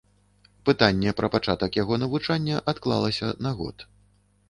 [0.69, 3.91] Пытанне пра пачатак яго навучання адклалася на год.